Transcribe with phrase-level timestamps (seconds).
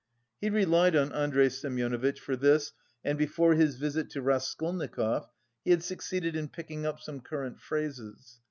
[0.39, 2.73] He relied on Andrey Semyonovitch for this
[3.05, 5.29] and before his visit to Raskolnikov
[5.63, 8.39] he had succeeded in picking up some current phrases.